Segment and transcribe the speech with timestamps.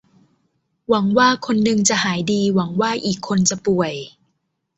[0.89, 3.93] หวังว่าคนนึงจะหายดี หวังว่าอีกคนจะป่วย